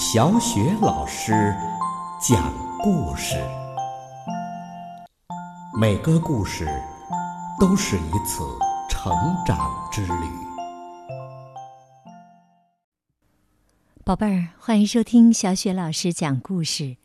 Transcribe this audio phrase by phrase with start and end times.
[0.00, 1.32] 小雪老师
[2.22, 3.34] 讲故事，
[5.76, 6.68] 每个故事
[7.58, 8.44] 都是一次
[8.88, 9.12] 成
[9.44, 9.58] 长
[9.90, 10.30] 之旅。
[14.04, 16.96] 宝贝儿，欢迎收听小雪老师讲故事。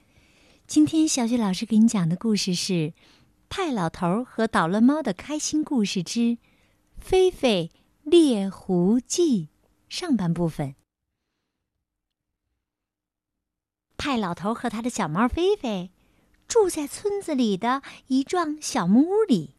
[0.68, 2.74] 今天小雪老师给你讲的故事是
[3.50, 6.38] 《派老头和捣乱猫的开心故事之
[7.00, 7.72] 菲菲
[8.04, 9.46] 猎狐记》
[9.90, 10.76] 上半部分。
[14.04, 15.90] 派老头和他的小猫菲菲
[16.46, 19.56] 住在村子里的一幢小木屋里。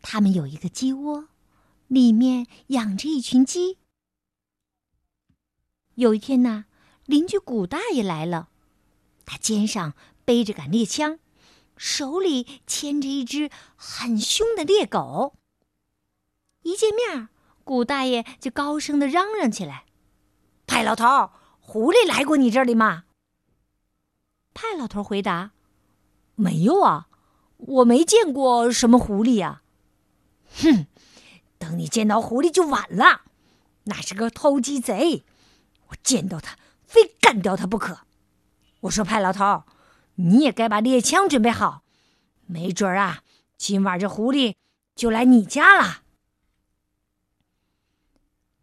[0.00, 1.28] 他们有一个鸡窝，
[1.86, 3.76] 里面养着一群鸡。
[5.96, 6.64] 有一天呢，
[7.04, 8.48] 邻居古大爷来了，
[9.26, 9.92] 他肩上
[10.24, 11.18] 背着杆猎枪，
[11.76, 15.34] 手里牵着一只很凶的猎狗。
[16.62, 17.28] 一见面，
[17.64, 19.84] 古大爷就高声的嚷嚷起来
[20.66, 23.04] ：“派老头，狐狸来过你这里吗？”
[24.52, 25.52] 派老头回答
[26.34, 27.08] ：“没有啊，
[27.56, 29.62] 我没见过什么狐狸呀。
[30.62, 30.86] ”“哼，
[31.58, 33.22] 等你见到狐狸就晚了，
[33.84, 35.24] 那是个偷鸡贼，
[35.88, 38.00] 我见到他非干掉他不可。”
[38.80, 39.64] 我说：“派老头，
[40.16, 41.82] 你也该把猎枪准备好，
[42.46, 43.22] 没准儿啊，
[43.56, 44.56] 今晚这狐狸
[44.96, 46.02] 就来你家了。”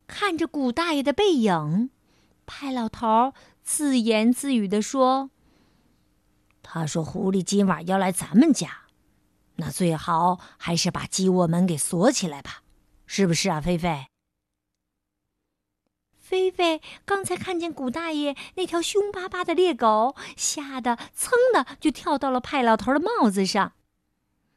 [0.08, 1.90] 看着古大爷的背影，
[2.46, 5.30] 派老头自言自语的说。
[6.70, 8.70] 他说：“狐狸今晚要来咱们家，
[9.56, 12.62] 那最好还是把鸡窝门给锁起来吧，
[13.06, 14.08] 是不是啊，菲菲？”
[16.20, 23.72] 菲菲刚才看见古大爷那条凶巴巴的猎狗，吓得噌的就跳到了派老头的帽子上。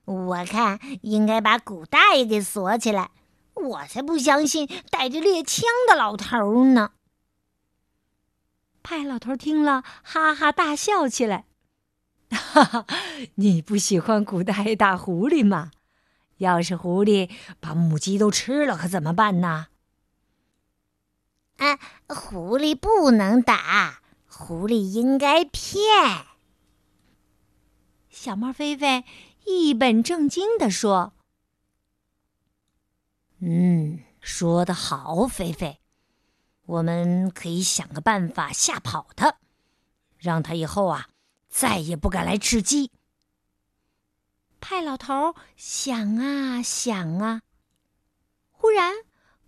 [0.05, 3.13] 我看应该把古大爷给锁起来，
[3.55, 6.91] 我才不相信带着猎枪的老头呢。
[8.83, 11.45] 派老头听了，哈哈大笑起来。
[12.31, 12.87] 哈哈，
[13.35, 15.73] 你不喜欢古大爷打狐狸吗？
[16.39, 17.29] 要是狐狸
[17.61, 19.67] 把母鸡都吃了，可怎么办呢？
[21.59, 26.27] 啊，狐狸不能打，狐狸应该骗。
[28.09, 29.05] 小猫菲菲
[29.45, 31.13] 一本正经地说
[33.41, 35.79] ：“嗯，说得好，菲菲，
[36.65, 39.37] 我们可以想个办法吓跑它，
[40.19, 41.09] 让它以后啊。”
[41.51, 42.91] 再也不敢来吃鸡。
[44.61, 47.43] 派老头想啊想啊，
[48.51, 48.95] 忽然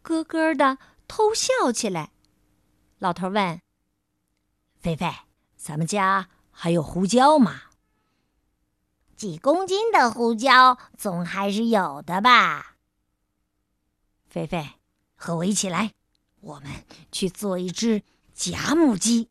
[0.02, 2.10] 咯咯的偷笑起来。
[2.98, 3.60] 老头问
[4.80, 5.10] ：“菲菲，
[5.56, 7.62] 咱们家还有胡椒吗？
[9.16, 12.76] 几公斤的胡椒总还是有的吧？”
[14.28, 14.72] 菲菲，
[15.14, 15.92] 和我一起来，
[16.40, 18.02] 我们去做一只
[18.32, 19.28] 假母鸡。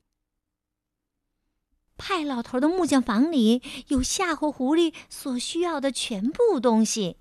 [2.04, 7.18] 派老头的木匠房里有吓唬狐狸所需要的全部东西。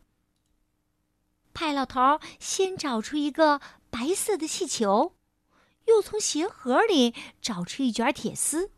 [1.52, 3.60] 派老头先找出一个
[3.90, 5.14] 白色的气球，
[5.86, 8.70] 又从鞋盒里找出一卷铁丝，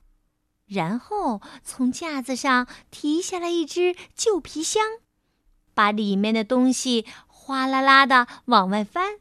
[0.66, 4.82] 然后从架子上提下来一只旧皮箱，
[5.72, 9.20] 把里面的东西哗啦啦的往外翻。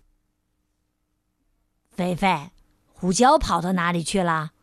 [1.91, 2.49] 菲菲，
[2.91, 4.53] 胡椒跑到哪里去了？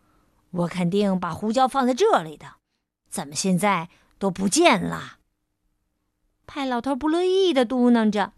[0.50, 2.54] 我肯定把胡椒放在这里的，
[3.10, 5.18] 怎么现在都不见了？
[6.46, 8.32] 派老头不乐意的嘟囔着。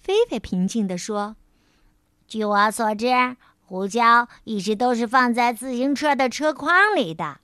[0.00, 1.36] 菲菲平静的说
[2.28, 7.40] ：“据我所知，胡椒一直都是放在自行车的车筐里的。”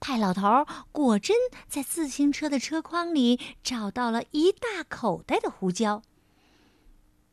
[0.00, 1.36] 派老头果真
[1.68, 6.02] 在自行车的车筐里找到了一大口袋的胡椒。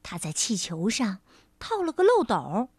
[0.04, 1.20] 他在气球上
[1.58, 2.70] 套了个漏斗。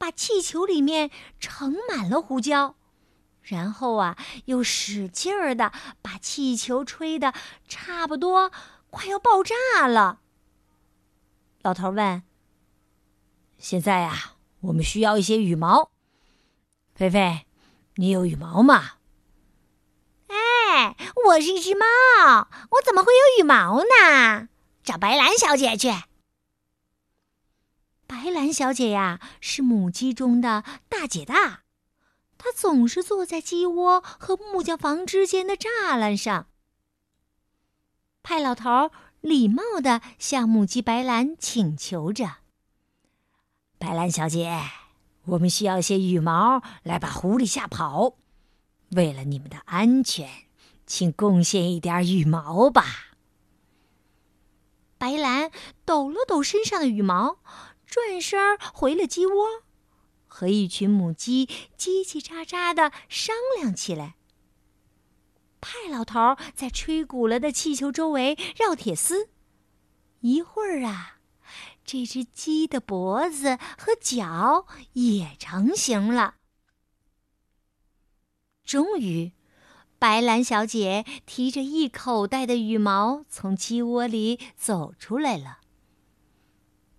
[0.00, 2.74] 把气球里面盛满了胡椒，
[3.42, 4.16] 然后啊，
[4.46, 7.34] 又使劲儿的把气球吹得
[7.68, 8.50] 差不多
[8.88, 10.20] 快要爆炸了。
[11.60, 12.22] 老头问
[13.58, 15.90] ：“现在啊，我们需要一些羽毛。
[16.94, 17.44] 菲菲，
[17.96, 18.92] 你有羽毛吗
[20.28, 20.96] ？”“哎，
[21.26, 24.48] 我是一只猫，我怎么会有羽毛呢？
[24.82, 25.92] 找白兰小姐去。”
[28.10, 31.60] 白兰小姐呀，是母鸡中的大姐大，
[32.36, 36.48] 她总是坐在鸡窝和木匠房之间的栅栏上。
[38.24, 38.90] 派老头
[39.20, 42.38] 礼貌地向母鸡白兰请求着
[43.78, 44.60] ：“白兰小姐，
[45.26, 48.16] 我们需要些羽毛来把狐狸吓跑。
[48.90, 50.28] 为了你们的安全，
[50.84, 52.84] 请贡献一点羽毛吧。”
[54.98, 55.52] 白兰
[55.84, 57.38] 抖了抖身上的羽毛。
[57.90, 59.64] 转身回了鸡窝，
[60.28, 61.46] 和一群母鸡
[61.76, 64.14] 叽叽喳喳的商量起来。
[65.60, 69.28] 派老头在吹鼓了的气球周围绕铁丝，
[70.20, 71.18] 一会儿啊，
[71.84, 76.36] 这只鸡的脖子和脚也成型了。
[78.64, 79.32] 终于，
[79.98, 85.59] 白兰小姐提着一口袋的羽毛从鸡窝里走出来了。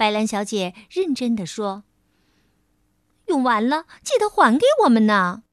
[0.02, 1.84] 白兰小姐认真的说
[3.30, 5.44] ：“用完了，记得还给我们呢。”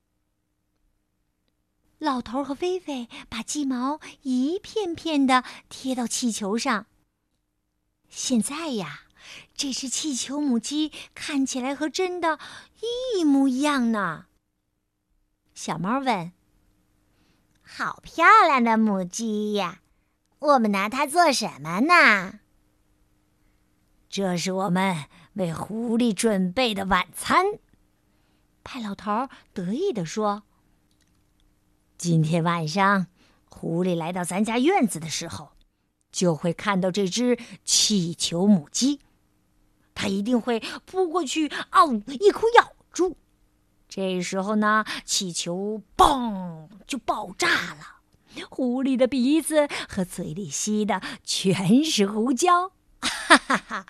[2.00, 6.86] 老头和菲菲把鸡毛一片片的贴到气球上。
[8.08, 9.02] 现在呀，
[9.54, 12.38] 这只气球母鸡看起来和真的
[13.16, 14.28] 一模一样呢。
[15.52, 16.32] 小猫问
[17.60, 19.82] ：“好漂亮的母鸡呀，
[20.38, 22.40] 我们拿它做什么呢？”
[24.10, 27.44] 这是我们为狐狸准备的晚餐。
[28.64, 30.43] 派老头得意地说。
[31.96, 33.08] 今天晚上，
[33.49, 35.50] 狐狸来到咱家院子的时候，
[36.12, 39.00] 就会看到这只气球母鸡。
[39.94, 43.16] 它一定会扑过去，嗷一口咬住。
[43.88, 52.72] 这时候呢，气球嘣就爆炸了，狐狸的鼻子和嘴里吸的全是胡椒。
[53.00, 53.86] 哈哈哈！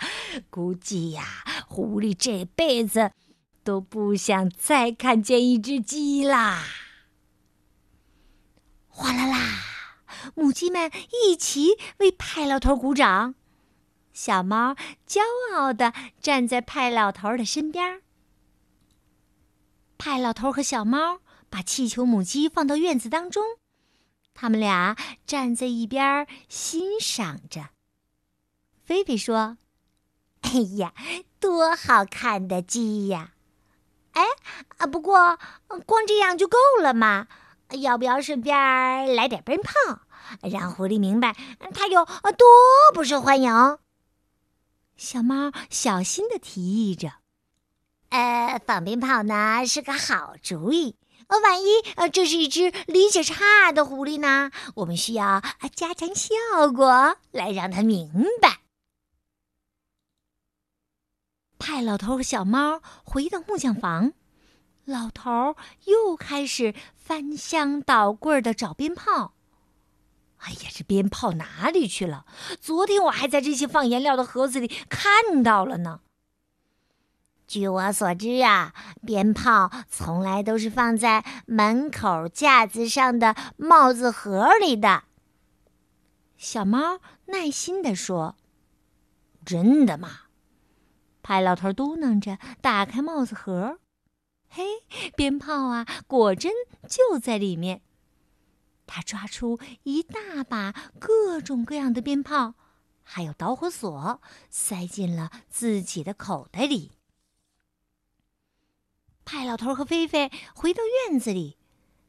[0.50, 3.12] 估计呀，狐狸这辈子
[3.64, 6.64] 都不想再看见一只鸡啦。
[8.88, 9.64] 哗啦啦！
[10.34, 10.90] 母鸡们
[11.24, 13.34] 一起为派老头鼓掌。
[14.12, 14.74] 小猫
[15.06, 15.20] 骄
[15.54, 18.02] 傲地站在派老头的身边。
[19.96, 23.44] 派老头和小猫把气球母鸡放到院子当中，
[24.34, 27.70] 他们俩站在一边欣赏着。
[28.88, 29.58] 菲菲说
[30.40, 30.94] ：“哎呀，
[31.38, 33.32] 多好看的鸡呀！
[34.12, 34.22] 哎
[34.78, 35.38] 啊，不过
[35.84, 37.26] 光这样就够了吗？”
[37.82, 38.56] 要不要顺便
[39.14, 39.72] 来点鞭炮，
[40.40, 41.36] 让狐狸明白
[41.74, 42.48] 它有多
[42.94, 43.78] 不受欢迎？
[44.96, 47.12] 小猫小心的提议着
[48.08, 50.96] ：“呃，放鞭炮呢是个好主意。
[51.42, 54.50] 万一呃这是一只理解差的狐狸呢？
[54.76, 55.42] 我们需要
[55.74, 58.57] 加强效果来让它明白。”
[61.68, 64.14] 派老头和小猫回到木匠房。
[64.86, 65.54] 老头
[65.84, 69.34] 又开始翻箱倒柜的找鞭炮。
[70.38, 72.24] 哎呀，这鞭炮哪里去了？
[72.58, 76.00] 昨天我还在这些放颜料的盒子里看到了呢。
[77.46, 78.72] 据我所知啊，
[79.04, 85.04] 鞭炮从来都是放在门口架子上的帽子盒里的。
[86.38, 88.36] 小猫耐心地说
[89.44, 90.20] ：“真的吗？”
[91.28, 93.80] 派老头嘟囔着打开帽子盒。
[94.48, 94.64] 嘿，
[95.14, 96.50] 鞭炮啊，果真
[96.88, 97.82] 就在里面。
[98.86, 102.54] 他抓出一大把各种各样的鞭炮，
[103.02, 106.92] 还有导火索，塞进了自己的口袋里。
[109.26, 110.80] 派老头和菲菲回到
[111.10, 111.58] 院子里，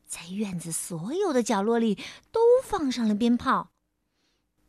[0.06, 1.96] 在院子所有的角落里
[2.32, 3.72] 都放上了鞭炮。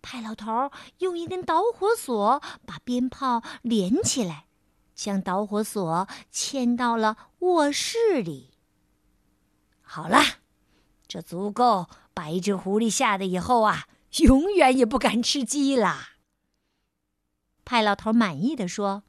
[0.03, 4.47] 派老头用一根导火索把鞭炮连起来。
[4.93, 8.51] 将导火索牵到了卧室里。
[9.81, 10.23] 好了，
[11.09, 13.89] 这足够把一只狐狸吓得以后啊，
[14.19, 16.17] 永远也不敢吃鸡啦。
[17.65, 19.03] 派老头满意的说：“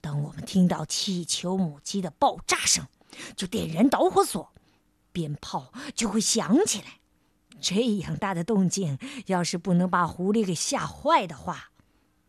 [0.00, 2.86] 等我们听到气球母鸡的爆炸声，
[3.36, 4.54] 就点燃导火索，
[5.10, 7.00] 鞭炮就会响起来。
[7.60, 11.70] 这样大的动静，要是不能把狐狸给吓坏的话。”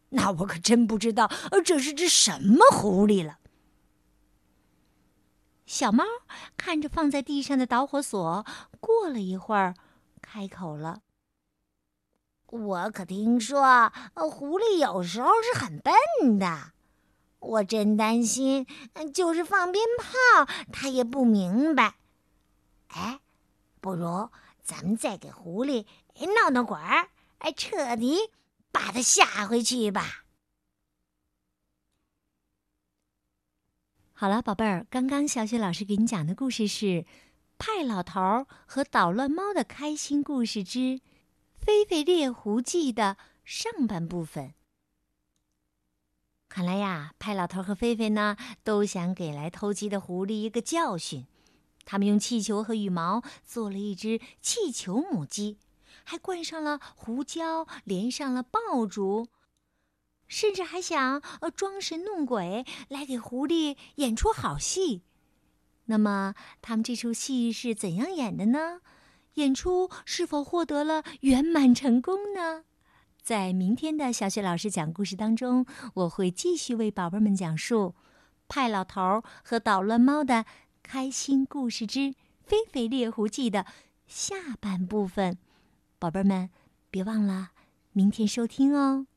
[0.09, 1.29] 那我可真不知道，
[1.65, 3.39] 这是只什么狐狸了。
[5.65, 6.05] 小猫
[6.55, 8.45] 看着放在地上的导火索，
[8.79, 9.73] 过了一会儿，
[10.21, 11.01] 开口了
[12.47, 16.71] ：“我可听说，狐狸有时候是很笨的。
[17.39, 18.65] 我真担心，
[19.13, 21.95] 就是放鞭炮，它也不明白。
[22.89, 23.19] 哎，
[23.81, 24.29] 不如
[24.65, 25.85] 咱们再给狐狸
[26.41, 27.07] 闹闹鬼儿，
[27.37, 28.17] 哎，彻底……”
[28.75, 30.25] 把他吓回去吧。
[34.11, 36.85] 好了，宝贝儿，刚刚小雪老师给你讲的故事是
[37.57, 40.99] 《派老头和捣乱猫的开心故事之
[41.57, 44.53] 菲菲猎狐记》的上半部分。
[46.49, 51.25] 看来呀，派老头和菲菲呢，都想给来偷鸡的狐狸一个教训。
[51.85, 55.59] 他们用气球和羽毛做了一只气球母鸡。
[56.03, 59.27] 还灌上了胡椒，连上了爆竹，
[60.27, 65.01] 甚至还想呃装神弄鬼来给狐狸演出好戏。
[65.85, 68.81] 那么，他们这出戏是怎样演的呢？
[69.35, 72.65] 演出是否获得了圆满成功呢？
[73.21, 75.65] 在明天的小雪老师讲故事当中，
[75.95, 77.95] 我会继续为宝贝们讲述
[78.47, 80.45] 派老头和捣乱猫的
[80.85, 81.99] 开心故事之
[82.43, 83.65] 《飞飞猎狐记》的
[84.05, 85.39] 下半部分。
[85.97, 86.51] 宝贝们，
[86.91, 87.49] 别忘了
[87.91, 89.07] 明天收听哦。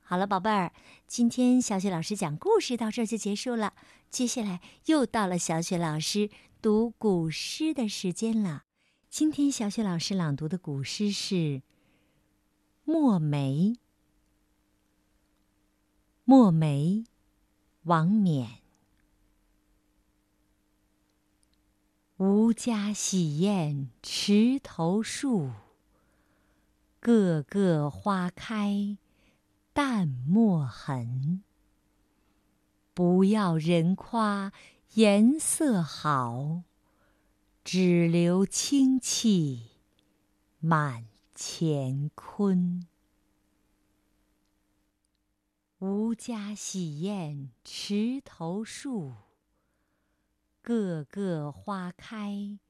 [0.00, 0.72] 好了，宝贝儿，
[1.08, 3.74] 今天小雪老师讲故事到这儿就结束了。
[4.10, 6.30] 接下来又到了小雪老师
[6.62, 8.62] 读古诗的时间了。
[9.08, 11.34] 今天小雪老师朗读的古诗是
[12.84, 13.72] 《墨梅》。
[16.24, 17.04] 《墨梅》，
[17.82, 18.59] 王冕。
[22.20, 25.52] 吾家洗砚池头树，
[27.00, 28.98] 个个花开。
[29.72, 31.42] 淡墨痕，
[32.92, 34.52] 不要人夸
[34.96, 36.64] 颜色好，
[37.64, 39.70] 只留清气
[40.58, 42.86] 满乾坤。
[45.78, 49.14] 吾家洗砚池头树，
[50.70, 52.60] 个个花开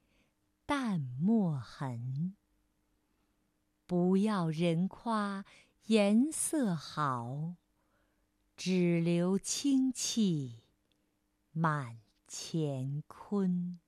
[0.65, 2.35] 淡墨痕，
[3.85, 5.45] 不要人夸。
[5.85, 7.57] 颜色好，
[8.57, 10.63] 只留清气
[11.51, 13.79] 满乾坤。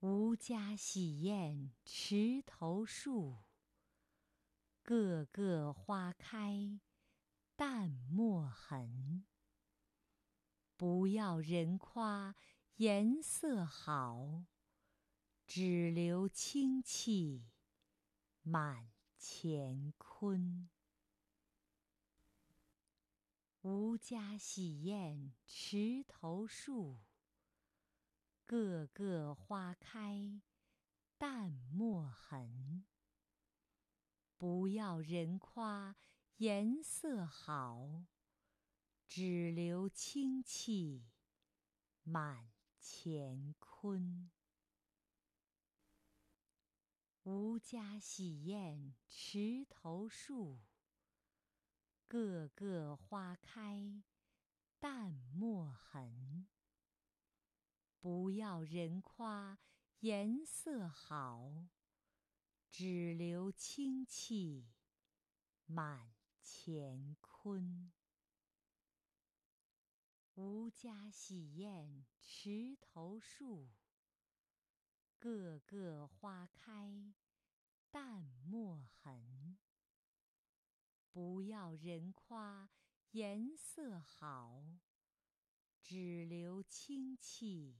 [0.00, 3.36] 吾家洗砚池头树，
[4.82, 6.80] 个个花开
[7.54, 9.26] 淡墨痕。
[10.76, 12.34] 不要人夸
[12.76, 14.44] 颜色好，
[15.46, 17.46] 只留清气
[18.42, 18.94] 满。
[19.26, 20.68] 乾坤。
[23.62, 26.98] 吾家洗砚池头树，
[28.44, 30.42] 个个花开
[31.16, 32.84] 淡墨痕。
[34.36, 35.96] 不要人夸
[36.36, 38.04] 颜色好，
[39.16, 41.04] 只留清气
[42.02, 44.28] 满乾坤。
[47.22, 50.58] 吾家洗砚池头树，
[52.08, 54.02] 个个花开
[54.80, 56.48] 淡墨痕。
[58.00, 59.60] 不要人夸
[60.00, 61.68] 颜色好，
[62.68, 64.66] 只留清气
[65.66, 67.92] 满乾坤。
[70.64, 73.68] 吾家洗砚池头树。
[75.18, 77.12] 个个花开
[77.90, 79.58] 淡墨痕。
[81.12, 82.70] 不要人夸
[83.10, 84.80] 颜色好，
[85.82, 87.76] 只留清气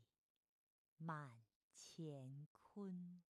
[0.99, 3.23] 满乾坤。